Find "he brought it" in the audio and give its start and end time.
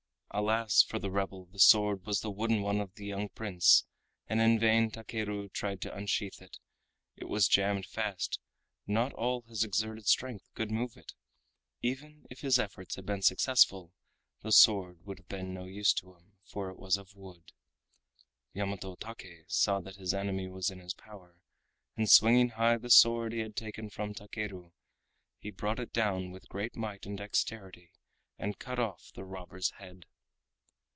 25.39-25.91